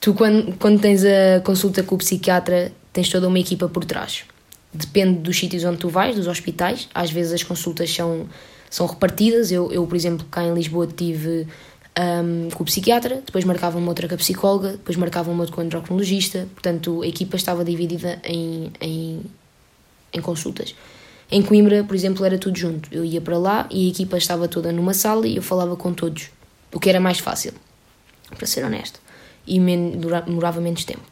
Tu, 0.00 0.14
quando, 0.14 0.56
quando 0.56 0.80
tens 0.80 1.04
a 1.04 1.40
consulta 1.44 1.82
com 1.82 1.96
o 1.96 1.98
psiquiatra, 1.98 2.72
tens 2.94 3.10
toda 3.10 3.28
uma 3.28 3.38
equipa 3.38 3.68
por 3.68 3.84
trás. 3.84 4.24
Depende 4.72 5.18
dos 5.18 5.38
sítios 5.38 5.64
onde 5.64 5.76
tu 5.76 5.90
vais, 5.90 6.16
dos 6.16 6.26
hospitais. 6.26 6.88
Às 6.94 7.10
vezes 7.10 7.34
as 7.34 7.42
consultas 7.42 7.94
são, 7.94 8.26
são 8.70 8.86
repartidas. 8.86 9.52
Eu, 9.52 9.70
eu, 9.70 9.86
por 9.86 9.96
exemplo, 9.96 10.26
cá 10.30 10.42
em 10.42 10.54
Lisboa 10.54 10.86
tive 10.86 11.46
um, 11.98 12.48
com 12.50 12.62
o 12.62 12.66
psiquiatra, 12.66 13.22
depois 13.24 13.44
marcava 13.44 13.78
uma 13.78 13.88
outra 13.88 14.08
com 14.08 14.14
a 14.14 14.18
psicóloga, 14.18 14.72
depois 14.72 14.96
marcava 14.96 15.30
uma 15.30 15.40
outra 15.40 15.54
com 15.54 15.62
o 15.62 15.64
endocrinologista, 15.64 16.48
portanto 16.52 17.02
a 17.02 17.06
equipa 17.06 17.36
estava 17.36 17.64
dividida 17.64 18.20
em, 18.24 18.70
em, 18.80 19.22
em 20.12 20.20
consultas. 20.20 20.74
Em 21.30 21.42
Coimbra, 21.42 21.84
por 21.84 21.94
exemplo, 21.94 22.24
era 22.24 22.36
tudo 22.38 22.58
junto. 22.58 22.88
Eu 22.92 23.04
ia 23.04 23.20
para 23.20 23.38
lá 23.38 23.68
e 23.70 23.86
a 23.86 23.90
equipa 23.90 24.18
estava 24.18 24.48
toda 24.48 24.72
numa 24.72 24.92
sala 24.92 25.26
e 25.26 25.36
eu 25.36 25.42
falava 25.42 25.76
com 25.76 25.92
todos, 25.92 26.30
o 26.72 26.80
que 26.80 26.88
era 26.88 26.98
mais 27.00 27.18
fácil, 27.18 27.52
para 28.36 28.46
ser 28.46 28.64
honesto, 28.64 29.00
e 29.46 29.60
men 29.60 30.00
demorava 30.26 30.60
menos 30.60 30.84
tempo. 30.84 31.02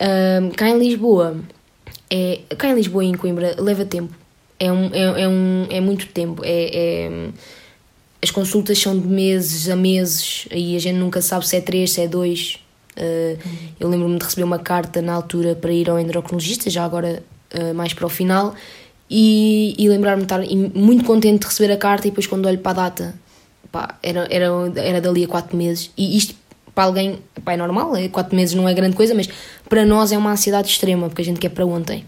Um, 0.00 0.50
cá 0.50 0.68
em 0.68 0.78
Lisboa, 0.78 1.36
é, 2.08 2.40
cá 2.56 2.68
em 2.68 2.74
Lisboa 2.74 3.04
e 3.04 3.08
em 3.08 3.14
Coimbra 3.14 3.54
leva 3.58 3.84
tempo, 3.84 4.14
é, 4.58 4.72
um, 4.72 4.86
é, 4.92 5.22
é, 5.22 5.28
um, 5.28 5.66
é 5.70 5.80
muito 5.80 6.06
tempo, 6.08 6.42
é, 6.44 7.06
é 7.06 7.30
as 8.22 8.30
consultas 8.30 8.78
são 8.78 8.98
de 8.98 9.06
meses 9.06 9.68
a 9.68 9.76
meses, 9.76 10.46
aí 10.50 10.76
a 10.76 10.78
gente 10.78 10.96
nunca 10.96 11.22
sabe 11.22 11.46
se 11.46 11.56
é 11.56 11.60
três, 11.60 11.92
se 11.92 12.02
é 12.02 12.08
dois. 12.08 12.58
Uh, 12.96 13.38
eu 13.78 13.88
lembro-me 13.88 14.18
de 14.18 14.24
receber 14.24 14.42
uma 14.42 14.58
carta 14.58 15.00
na 15.00 15.14
altura 15.14 15.54
para 15.54 15.72
ir 15.72 15.88
ao 15.88 15.98
endocrinologista, 15.98 16.68
já 16.68 16.84
agora 16.84 17.22
uh, 17.54 17.74
mais 17.74 17.94
para 17.94 18.06
o 18.06 18.10
final, 18.10 18.54
e, 19.08 19.74
e 19.78 19.88
lembrar-me 19.88 20.24
de 20.24 20.26
estar 20.26 20.40
muito 20.74 21.04
contente 21.04 21.40
de 21.40 21.46
receber 21.46 21.72
a 21.72 21.76
carta 21.76 22.06
e 22.06 22.10
depois 22.10 22.26
quando 22.26 22.46
olho 22.46 22.58
para 22.58 22.70
a 22.70 22.88
data, 22.88 23.14
pá, 23.72 23.98
era, 24.02 24.26
era, 24.30 24.46
era 24.76 25.00
dali 25.00 25.24
a 25.24 25.28
quatro 25.28 25.56
meses. 25.56 25.90
E 25.96 26.16
isto 26.16 26.34
para 26.74 26.84
alguém 26.84 27.18
pá, 27.42 27.54
é 27.54 27.56
normal, 27.56 27.96
é, 27.96 28.08
quatro 28.08 28.36
meses 28.36 28.54
não 28.54 28.68
é 28.68 28.74
grande 28.74 28.96
coisa, 28.96 29.14
mas 29.14 29.28
para 29.68 29.86
nós 29.86 30.12
é 30.12 30.18
uma 30.18 30.32
ansiedade 30.32 30.68
extrema, 30.68 31.08
porque 31.08 31.22
a 31.22 31.24
gente 31.24 31.40
quer 31.40 31.48
para 31.48 31.64
ontem. 31.64 32.04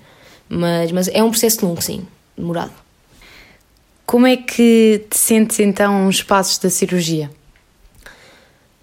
Mas, 0.48 0.92
mas 0.92 1.08
é 1.08 1.22
um 1.22 1.30
processo 1.30 1.64
longo, 1.64 1.80
sim, 1.80 2.06
demorado. 2.36 2.72
Como 4.12 4.26
é 4.26 4.36
que 4.36 5.06
te 5.08 5.16
sentes 5.16 5.58
então 5.58 6.04
nos 6.04 6.22
passos 6.22 6.58
da 6.58 6.68
cirurgia? 6.68 7.30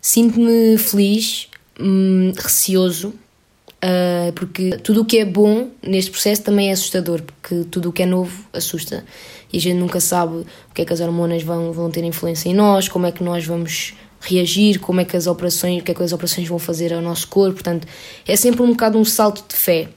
Sinto-me 0.01 0.75
feliz, 0.75 1.50
hum, 1.79 2.33
receoso, 2.36 3.09
uh, 3.09 4.33
porque 4.33 4.71
tudo 4.77 5.01
o 5.01 5.05
que 5.05 5.19
é 5.19 5.25
bom 5.25 5.69
neste 5.83 6.09
processo 6.09 6.41
também 6.41 6.69
é 6.69 6.71
assustador, 6.71 7.21
porque 7.21 7.63
tudo 7.69 7.89
o 7.89 7.93
que 7.93 8.01
é 8.01 8.07
novo 8.07 8.43
assusta. 8.51 9.05
E 9.53 9.59
a 9.59 9.62
gente 9.62 9.77
nunca 9.77 10.00
sabe 10.00 10.38
o 10.38 10.74
que 10.74 10.81
é 10.81 10.86
que 10.86 10.93
as 10.93 11.00
hormonas 11.00 11.43
vão, 11.43 11.71
vão 11.74 11.91
ter 11.91 12.03
influência 12.03 12.50
em 12.50 12.55
nós, 12.55 12.88
como 12.88 13.05
é 13.05 13.12
que 13.12 13.24
nós 13.24 13.45
vamos 13.45 13.93
reagir, 14.19 14.79
como 14.79 15.00
é 15.00 15.05
que 15.05 15.15
as 15.15 15.27
operações, 15.27 15.83
o 15.83 15.86
que 15.86 15.91
é 15.91 15.93
que 15.93 16.01
as 16.01 16.12
operações 16.12 16.48
vão 16.48 16.57
fazer 16.57 16.91
ao 16.91 17.03
nosso 17.03 17.27
corpo. 17.27 17.53
Portanto, 17.53 17.88
é 18.27 18.36
sempre 18.36 18.63
um 18.63 18.71
bocado 18.71 18.98
um 18.98 19.05
salto 19.05 19.45
de 19.48 19.55
fé. 19.55 19.89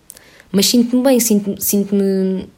Mas 0.55 0.67
sinto-me 0.67 1.03
bem, 1.03 1.19
sinto-me 1.19 1.59
sinto 1.59 1.97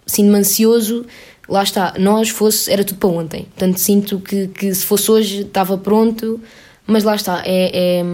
sinto 0.05 0.35
ansioso. 0.35 1.07
Lá 1.49 1.63
está, 1.63 1.95
nós 1.99 2.31
fosse, 2.31 2.71
era 2.73 2.85
tudo 2.85 2.99
para 2.99 3.09
ontem. 3.09 3.43
Portanto, 3.45 3.79
sinto 3.79 4.19
que, 4.19 4.49
que 4.49 4.75
se 4.75 4.85
fosse 4.85 5.11
hoje 5.11 5.43
estava 5.43 5.77
pronto, 5.77 6.41
mas 6.87 7.05
lá 7.05 7.15
está, 7.15 7.43
é, 7.45 8.01
é, 8.01 8.05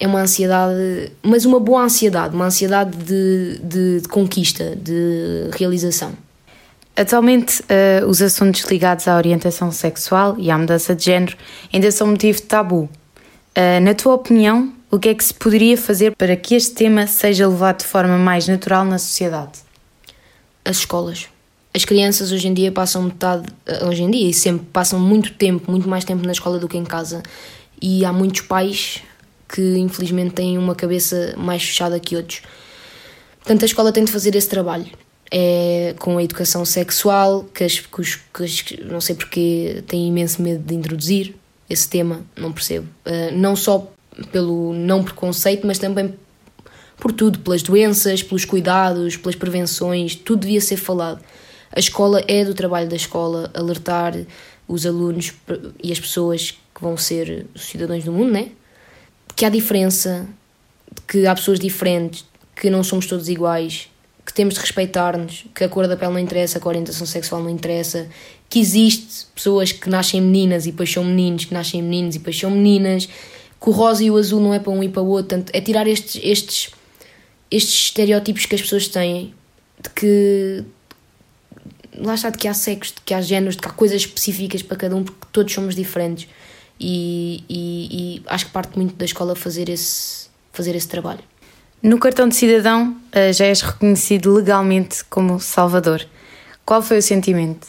é 0.00 0.06
uma 0.06 0.20
ansiedade, 0.20 1.12
mas 1.22 1.44
uma 1.44 1.58
boa 1.58 1.82
ansiedade, 1.82 2.34
uma 2.34 2.46
ansiedade 2.46 2.96
de, 2.96 3.58
de, 3.62 4.00
de 4.00 4.08
conquista, 4.08 4.76
de 4.76 5.50
realização. 5.52 6.12
Atualmente, 6.96 7.62
uh, 7.62 8.06
os 8.08 8.20
assuntos 8.20 8.62
ligados 8.62 9.06
à 9.06 9.16
orientação 9.16 9.70
sexual 9.70 10.34
e 10.36 10.50
à 10.50 10.58
mudança 10.58 10.96
de 10.96 11.04
género 11.04 11.36
ainda 11.72 11.90
são 11.92 12.08
motivo 12.08 12.38
de 12.38 12.44
tabu. 12.44 12.88
Uh, 13.56 13.80
na 13.82 13.94
tua 13.94 14.14
opinião, 14.14 14.72
o 14.90 14.98
que 14.98 15.10
é 15.10 15.14
que 15.14 15.22
se 15.22 15.32
poderia 15.32 15.76
fazer 15.76 16.16
para 16.16 16.34
que 16.34 16.56
este 16.56 16.74
tema 16.74 17.06
seja 17.06 17.46
levado 17.46 17.78
de 17.78 17.84
forma 17.84 18.18
mais 18.18 18.48
natural 18.48 18.84
na 18.84 18.98
sociedade? 18.98 19.60
As 20.64 20.78
escolas. 20.78 21.28
As 21.78 21.84
crianças 21.84 22.32
hoje 22.32 22.48
em 22.48 22.54
dia 22.54 22.72
passam 22.72 23.04
metade, 23.04 23.46
eh, 23.64 23.84
hoje 23.84 24.02
em 24.02 24.10
dia 24.10 24.28
e 24.28 24.34
sempre 24.34 24.66
passam 24.72 24.98
muito 24.98 25.32
tempo, 25.34 25.70
muito 25.70 25.88
mais 25.88 26.02
tempo 26.02 26.26
na 26.26 26.32
escola 26.32 26.58
do 26.58 26.66
que 26.66 26.76
em 26.76 26.82
casa. 26.82 27.22
E 27.80 28.04
há 28.04 28.12
muitos 28.12 28.40
pais 28.40 29.00
que 29.48 29.78
infelizmente 29.78 30.34
têm 30.34 30.58
uma 30.58 30.74
cabeça 30.74 31.36
mais 31.36 31.62
fechada 31.62 32.00
que 32.00 32.16
outros. 32.16 32.42
Portanto, 33.38 33.62
a 33.62 33.66
escola 33.66 33.92
tem 33.92 34.04
de 34.04 34.10
fazer 34.10 34.34
esse 34.34 34.48
trabalho 34.48 34.88
é 35.30 35.94
com 36.00 36.18
a 36.18 36.24
educação 36.24 36.64
sexual, 36.64 37.44
que, 37.54 37.62
as, 37.62 37.78
que, 37.78 38.00
os, 38.00 38.16
que 38.16 38.42
as, 38.42 38.64
não 38.84 39.00
sei 39.00 39.14
porque 39.14 39.84
têm 39.86 40.08
imenso 40.08 40.42
medo 40.42 40.64
de 40.64 40.74
introduzir 40.74 41.36
esse 41.70 41.88
tema, 41.88 42.22
não 42.36 42.50
percebo. 42.50 42.88
Uh, 43.06 43.30
não 43.36 43.54
só 43.54 43.88
pelo 44.32 44.74
não 44.74 45.04
preconceito, 45.04 45.64
mas 45.64 45.78
também 45.78 46.12
por 46.96 47.12
tudo, 47.12 47.38
pelas 47.38 47.62
doenças, 47.62 48.20
pelos 48.20 48.44
cuidados, 48.44 49.16
pelas 49.16 49.36
prevenções, 49.36 50.16
tudo 50.16 50.40
devia 50.40 50.60
ser 50.60 50.76
falado. 50.76 51.20
A 51.74 51.78
escola 51.78 52.22
é 52.26 52.44
do 52.44 52.54
trabalho 52.54 52.88
da 52.88 52.96
escola 52.96 53.50
alertar 53.54 54.14
os 54.66 54.84
alunos 54.86 55.32
e 55.82 55.92
as 55.92 56.00
pessoas 56.00 56.52
que 56.74 56.80
vão 56.80 56.96
ser 56.96 57.46
os 57.54 57.66
cidadãos 57.66 58.04
do 58.04 58.12
mundo, 58.12 58.32
né? 58.32 58.50
Que 59.34 59.44
há 59.44 59.48
diferença, 59.48 60.26
que 61.06 61.26
há 61.26 61.34
pessoas 61.34 61.58
diferentes, 61.58 62.24
que 62.54 62.70
não 62.70 62.82
somos 62.82 63.06
todos 63.06 63.28
iguais 63.28 63.88
que 64.28 64.34
temos 64.34 64.54
de 64.54 64.60
respeitar-nos, 64.60 65.46
que 65.54 65.64
a 65.64 65.68
cor 65.70 65.88
da 65.88 65.96
pele 65.96 66.12
não 66.12 66.18
interessa, 66.18 66.60
que 66.60 66.66
a 66.66 66.68
orientação 66.68 67.06
sexual 67.06 67.42
não 67.42 67.48
interessa, 67.48 68.06
que 68.46 68.60
existe 68.60 69.24
pessoas 69.34 69.72
que 69.72 69.88
nascem 69.88 70.20
meninas 70.20 70.66
e 70.66 70.70
depois 70.70 70.92
são 70.92 71.02
meninos, 71.02 71.46
que 71.46 71.54
nascem 71.54 71.82
meninos 71.82 72.14
e 72.14 72.18
depois 72.18 72.38
são 72.38 72.50
meninas, 72.50 73.06
que 73.06 73.70
o 73.70 73.72
rosa 73.72 74.04
e 74.04 74.10
o 74.10 74.18
azul 74.18 74.38
não 74.38 74.52
é 74.52 74.58
para 74.58 74.70
um 74.70 74.84
e 74.84 74.88
para 74.90 75.00
o 75.00 75.06
outro, 75.06 75.28
Portanto, 75.28 75.50
é 75.54 75.62
tirar 75.62 75.86
estes, 75.86 76.20
estes, 76.22 76.70
estes 77.50 77.86
estereótipos 77.86 78.44
que 78.44 78.54
as 78.54 78.60
pessoas 78.60 78.86
têm, 78.88 79.32
de 79.82 79.88
que 79.88 80.62
lá 81.96 82.14
está, 82.14 82.30
de 82.30 82.38
que 82.38 82.48
há 82.48 82.54
sexos, 82.54 82.94
de 82.94 83.00
que 83.02 83.14
há 83.14 83.20
géneros, 83.20 83.56
de 83.56 83.62
que 83.62 83.68
há 83.68 83.72
coisas 83.72 84.02
específicas 84.02 84.62
para 84.62 84.76
cada 84.76 84.96
um, 84.96 85.04
porque 85.04 85.26
todos 85.32 85.52
somos 85.52 85.74
diferentes. 85.74 86.28
E, 86.80 87.42
e, 87.48 87.88
e 87.90 88.22
acho 88.26 88.46
que 88.46 88.52
parte 88.52 88.76
muito 88.76 88.94
da 88.94 89.04
escola 89.04 89.34
fazer 89.34 89.68
esse, 89.68 90.28
fazer 90.52 90.76
esse 90.76 90.88
trabalho. 90.88 91.20
No 91.82 91.98
cartão 91.98 92.28
de 92.28 92.34
cidadão 92.34 92.96
eh, 93.12 93.32
já 93.32 93.46
és 93.46 93.60
reconhecido 93.60 94.32
legalmente 94.32 95.04
como 95.04 95.38
Salvador. 95.38 96.04
Qual 96.64 96.82
foi 96.82 96.98
o 96.98 97.02
sentimento? 97.02 97.66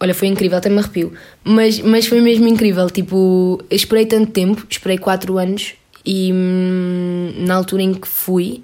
Olha, 0.00 0.14
foi 0.14 0.28
incrível, 0.28 0.58
até 0.58 0.68
me 0.68 0.78
arrepio. 0.78 1.12
Mas, 1.42 1.80
mas 1.80 2.06
foi 2.06 2.20
mesmo 2.20 2.48
incrível. 2.48 2.88
Tipo, 2.90 3.62
esperei 3.70 4.06
tanto 4.06 4.32
tempo, 4.32 4.66
esperei 4.68 4.98
4 4.98 5.38
anos 5.38 5.74
e 6.04 6.32
hum, 6.32 7.32
na 7.38 7.54
altura 7.54 7.82
em 7.82 7.94
que 7.94 8.08
fui 8.08 8.62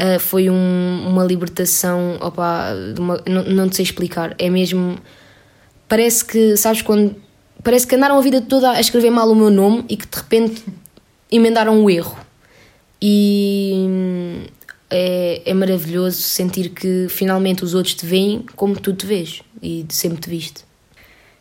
uh, 0.00 0.18
foi 0.18 0.48
um, 0.50 1.06
uma 1.06 1.24
libertação. 1.24 2.16
Opa, 2.20 2.72
uma, 2.98 3.22
não, 3.26 3.44
não 3.44 3.68
te 3.68 3.76
sei 3.76 3.84
explicar. 3.84 4.34
É 4.38 4.48
mesmo. 4.48 4.98
Parece 5.88 6.24
que, 6.24 6.56
sabes, 6.56 6.82
quando. 6.82 7.14
Parece 7.62 7.86
que 7.86 7.94
andaram 7.94 8.16
a 8.16 8.20
vida 8.20 8.40
toda 8.40 8.70
a 8.70 8.80
escrever 8.80 9.10
mal 9.10 9.30
o 9.30 9.34
meu 9.34 9.50
nome 9.50 9.84
e 9.88 9.96
que 9.96 10.06
de 10.06 10.16
repente 10.16 10.64
emendaram 11.30 11.84
o 11.84 11.90
erro 11.90 12.16
e 13.00 14.46
é, 14.90 15.42
é 15.46 15.54
maravilhoso 15.54 16.20
sentir 16.20 16.70
que 16.70 17.06
finalmente 17.08 17.64
os 17.64 17.74
outros 17.74 17.94
te 17.94 18.04
veem 18.04 18.44
como 18.54 18.78
tu 18.78 18.92
te 18.92 19.06
vês 19.06 19.42
e 19.62 19.86
sempre 19.88 20.20
te 20.20 20.28
viste. 20.30 20.64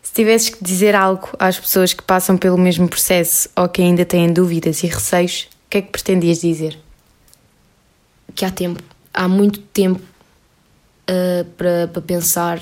Se 0.01 0.13
tivesses 0.13 0.49
que 0.49 0.63
dizer 0.63 0.95
algo 0.95 1.29
às 1.37 1.59
pessoas 1.59 1.93
que 1.93 2.01
passam 2.01 2.37
pelo 2.37 2.57
mesmo 2.57 2.87
processo 2.87 3.49
ou 3.55 3.67
que 3.67 3.81
ainda 3.81 4.05
têm 4.05 4.31
dúvidas 4.31 4.81
e 4.83 4.87
receios, 4.87 5.47
o 5.67 5.69
que 5.69 5.77
é 5.77 5.81
que 5.81 5.91
pretendias 5.91 6.41
dizer? 6.41 6.77
Que 8.39 8.45
há 8.45 8.51
tempo, 8.51 8.81
há 9.13 9.27
muito 9.27 9.59
tempo 9.59 10.01
uh, 11.09 11.45
para, 11.57 12.01
pensar, 12.01 12.61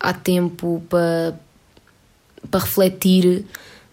há 0.00 0.12
tempo 0.12 0.82
para, 0.88 1.38
para 2.50 2.60
refletir, 2.60 3.44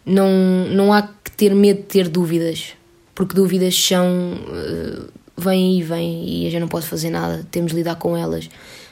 não, 0.06 0.30
não 0.70 0.92
há 0.92 1.04
que 1.04 1.32
ter 1.32 1.54
medo 1.54 1.82
de 1.82 1.88
ter 1.88 2.10
dúvidas 2.10 2.74
porque 3.16 3.36
dúvidas 3.36 3.76
são. 3.76 4.08
Uh, 4.08 5.08
vêm 5.36 5.80
e 5.80 5.84
vêm 5.84 6.30
e 6.30 6.48
a 6.48 6.52
gente 6.52 6.62
não 6.62 6.68
pode 6.68 6.86
fazer 6.86 7.10
nada, 7.10 7.46
temos 7.50 7.72
de 7.72 7.78
lidar 7.78 7.96
com 7.96 8.16
elas. 8.16 8.50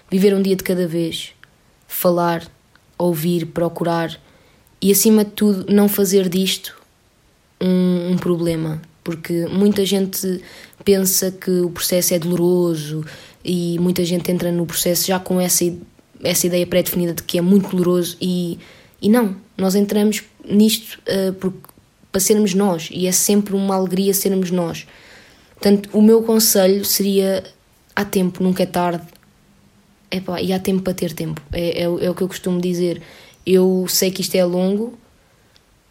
Viver 0.10 0.34
um 0.34 0.42
dia 0.42 0.56
de 0.56 0.64
cada 0.64 0.88
vez, 0.88 1.34
falar, 1.88 2.48
ouvir, 2.98 3.46
procurar 3.46 4.20
e, 4.82 4.92
acima 4.92 5.24
de 5.24 5.32
tudo, 5.32 5.72
não 5.72 5.88
fazer 5.88 6.28
disto 6.28 6.76
um, 7.62 8.12
um 8.12 8.18
problema, 8.18 8.82
porque 9.04 9.48
muita 9.48 9.86
gente 9.86 10.42
pensa 10.84 11.32
que 11.32 11.52
o 11.62 11.70
processo 11.70 12.14
é 12.14 12.20
doloroso 12.20 13.06
e 13.44 13.78
muita 13.80 14.06
gente 14.06 14.32
entra 14.32 14.52
no 14.52 14.66
processo 14.66 15.08
já 15.08 15.20
com 15.20 15.40
essa, 15.40 15.66
essa 16.24 16.48
ideia 16.48 16.66
pré-definida 16.66 17.14
de 17.14 17.24
que 17.24 17.38
é 17.38 17.42
muito 17.42 17.70
doloroso 17.70 18.18
e, 18.22 18.60
e 19.02 19.10
não, 19.10 19.36
nós 19.58 19.76
entramos 19.76 20.24
nisto 20.46 21.00
uh, 21.08 21.34
porque 21.34 21.72
para 22.12 22.20
sermos 22.20 22.54
nós 22.54 22.90
e 22.92 23.08
é 23.08 23.12
sempre 23.12 23.56
uma 23.56 23.76
alegria 23.76 24.14
sermos 24.14 24.52
nós. 24.52 24.86
Portanto, 25.54 25.90
o 25.94 26.02
meu 26.02 26.24
conselho 26.24 26.84
seria: 26.84 27.44
há 27.96 28.04
tempo, 28.04 28.44
nunca 28.44 28.64
é 28.64 28.66
tarde. 28.66 29.06
Epá, 30.10 30.42
e 30.42 30.52
há 30.52 30.60
tempo 30.60 30.82
para 30.82 30.94
ter 30.94 31.14
tempo. 31.14 31.42
É, 31.54 31.82
é, 31.82 31.84
é 31.84 32.10
o 32.10 32.14
que 32.14 32.22
eu 32.22 32.28
costumo 32.28 32.60
dizer. 32.60 33.02
Eu 33.46 33.86
sei 33.88 34.12
que 34.12 34.22
isto 34.22 34.36
é 34.36 34.44
longo, 34.44 34.98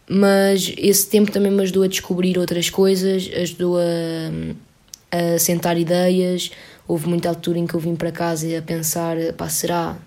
mas 0.09 0.73
esse 0.77 1.07
tempo 1.07 1.31
também 1.31 1.51
me 1.51 1.61
ajudou 1.61 1.83
a 1.83 1.87
descobrir 1.87 2.37
outras 2.37 2.69
coisas, 2.69 3.29
ajudou 3.33 3.77
a, 3.77 5.17
a 5.35 5.39
sentar 5.39 5.77
ideias. 5.77 6.51
Houve 6.87 7.07
muita 7.07 7.29
altura 7.29 7.59
em 7.59 7.67
que 7.67 7.73
eu 7.73 7.79
vim 7.79 7.95
para 7.95 8.11
casa 8.11 8.57
a 8.57 8.61
pensar: 8.61 9.17
pá, 9.37 9.47
será? 9.47 9.97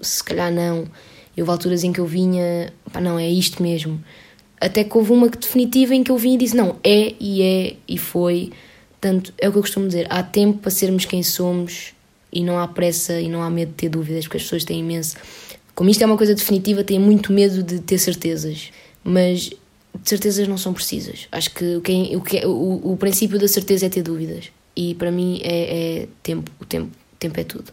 Se 0.00 0.22
calhar 0.22 0.52
não. 0.52 0.86
E 1.36 1.40
houve 1.40 1.50
alturas 1.50 1.84
em 1.84 1.92
que 1.92 2.00
eu 2.00 2.06
vinha: 2.06 2.72
pá, 2.92 3.00
não, 3.00 3.18
é 3.18 3.28
isto 3.28 3.62
mesmo. 3.62 4.02
Até 4.60 4.82
que 4.82 4.96
houve 4.96 5.12
uma 5.12 5.28
definitiva 5.28 5.94
em 5.94 6.02
que 6.02 6.10
eu 6.10 6.16
vim 6.16 6.34
e 6.34 6.38
disse: 6.38 6.56
não, 6.56 6.76
é 6.82 7.14
e 7.20 7.42
é 7.42 7.76
e 7.86 7.98
foi. 7.98 8.50
Portanto, 9.00 9.32
é 9.38 9.48
o 9.48 9.52
que 9.52 9.58
eu 9.58 9.62
costumo 9.62 9.86
dizer: 9.86 10.06
há 10.10 10.22
tempo 10.22 10.58
para 10.58 10.70
sermos 10.70 11.04
quem 11.04 11.22
somos 11.22 11.92
e 12.32 12.42
não 12.42 12.58
há 12.58 12.66
pressa 12.66 13.20
e 13.20 13.28
não 13.28 13.42
há 13.42 13.50
medo 13.50 13.70
de 13.70 13.74
ter 13.74 13.88
dúvidas, 13.88 14.24
porque 14.24 14.38
as 14.38 14.42
pessoas 14.42 14.64
têm 14.64 14.80
imenso. 14.80 15.16
Como 15.74 15.88
isto 15.90 16.02
é 16.02 16.06
uma 16.06 16.16
coisa 16.16 16.34
definitiva, 16.34 16.82
têm 16.82 16.98
muito 16.98 17.32
medo 17.32 17.62
de 17.62 17.78
ter 17.80 17.98
certezas, 17.98 18.70
mas 19.08 19.50
certezas 20.04 20.46
não 20.46 20.58
são 20.58 20.74
precisas. 20.74 21.26
Acho 21.32 21.50
que 21.50 21.76
o, 21.76 21.80
que, 21.80 22.16
o, 22.16 22.20
que, 22.20 22.46
o, 22.46 22.92
o 22.92 22.96
princípio 22.96 23.38
da 23.38 23.48
certeza 23.48 23.86
é 23.86 23.88
ter 23.88 24.02
dúvidas 24.02 24.50
e 24.76 24.94
para 24.94 25.10
mim 25.10 25.40
é, 25.42 26.02
é 26.02 26.08
tempo. 26.22 26.50
O 26.60 26.64
tempo, 26.64 26.90
tempo 27.18 27.40
é 27.40 27.44
tudo. 27.44 27.72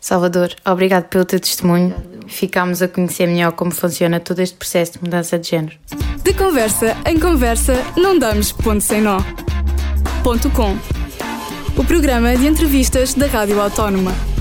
Salvador, 0.00 0.54
obrigado 0.64 1.08
pelo 1.08 1.24
teu 1.24 1.40
testemunho. 1.40 1.94
Ficámos 2.28 2.80
a 2.80 2.88
conhecer 2.88 3.26
melhor 3.26 3.52
como 3.52 3.72
funciona 3.72 4.20
todo 4.20 4.40
este 4.40 4.56
processo 4.56 4.92
de 4.92 5.02
mudança 5.02 5.36
de 5.38 5.48
género. 5.48 5.76
De 6.22 6.32
conversa 6.32 6.96
em 7.04 7.18
conversa, 7.18 7.74
não 7.96 8.16
damos 8.16 8.52
ponto 8.52 8.80
sem 8.80 9.00
nó. 9.00 9.18
Ponto 10.22 10.48
com. 10.50 10.76
O 11.76 11.84
programa 11.84 12.36
de 12.36 12.46
entrevistas 12.46 13.14
da 13.14 13.26
Rádio 13.26 13.60
Autónoma. 13.60 14.35